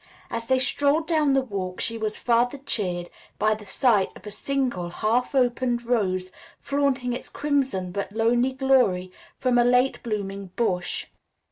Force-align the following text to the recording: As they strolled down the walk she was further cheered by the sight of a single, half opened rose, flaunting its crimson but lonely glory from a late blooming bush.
As 0.31 0.47
they 0.47 0.57
strolled 0.57 1.05
down 1.05 1.33
the 1.33 1.43
walk 1.43 1.79
she 1.79 1.95
was 1.95 2.17
further 2.17 2.57
cheered 2.57 3.11
by 3.37 3.53
the 3.53 3.67
sight 3.67 4.09
of 4.15 4.25
a 4.25 4.31
single, 4.31 4.89
half 4.89 5.35
opened 5.35 5.85
rose, 5.85 6.31
flaunting 6.59 7.13
its 7.13 7.29
crimson 7.29 7.91
but 7.91 8.11
lonely 8.11 8.53
glory 8.53 9.11
from 9.37 9.59
a 9.59 9.63
late 9.63 10.01
blooming 10.01 10.47
bush. 10.55 11.05